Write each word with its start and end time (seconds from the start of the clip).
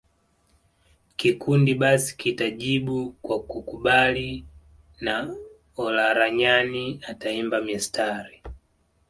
Kikundi 1.17 1.73
basi 1.75 2.17
kitajibu 2.17 3.11
kwa 3.11 3.39
kukubali 3.39 4.45
na 5.01 5.35
Olaranyani 5.77 6.99
ataimba 7.07 7.61
mistari 7.61 8.43